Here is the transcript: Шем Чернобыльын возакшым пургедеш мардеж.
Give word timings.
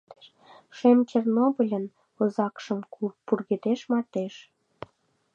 Шем 0.77 0.97
Чернобыльын 1.09 1.85
возакшым 2.15 2.79
пургедеш 3.25 3.79
мардеж. 3.89 4.33